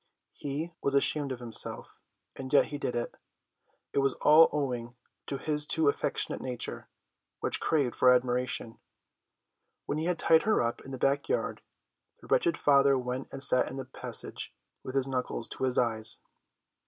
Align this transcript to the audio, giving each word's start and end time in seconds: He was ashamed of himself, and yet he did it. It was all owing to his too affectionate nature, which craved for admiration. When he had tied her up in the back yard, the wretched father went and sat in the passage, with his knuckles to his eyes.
He 0.33 0.73
was 0.81 0.95
ashamed 0.95 1.31
of 1.31 1.37
himself, 1.39 1.99
and 2.35 2.51
yet 2.51 2.65
he 2.65 2.79
did 2.79 2.95
it. 2.95 3.13
It 3.93 3.99
was 3.99 4.15
all 4.15 4.49
owing 4.51 4.95
to 5.27 5.37
his 5.37 5.67
too 5.67 5.89
affectionate 5.89 6.41
nature, 6.41 6.87
which 7.39 7.59
craved 7.59 7.93
for 7.93 8.11
admiration. 8.11 8.79
When 9.85 9.99
he 9.99 10.05
had 10.05 10.17
tied 10.17 10.41
her 10.41 10.59
up 10.59 10.81
in 10.81 10.89
the 10.89 10.97
back 10.97 11.29
yard, 11.29 11.61
the 12.19 12.25
wretched 12.25 12.57
father 12.57 12.97
went 12.97 13.27
and 13.31 13.43
sat 13.43 13.67
in 13.69 13.77
the 13.77 13.85
passage, 13.85 14.51
with 14.81 14.95
his 14.95 15.07
knuckles 15.07 15.47
to 15.49 15.65
his 15.65 15.77
eyes. 15.77 16.19